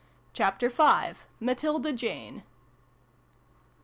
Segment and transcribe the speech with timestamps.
[0.33, 1.13] CHAPTER V.
[1.39, 2.41] MATILDA JANE.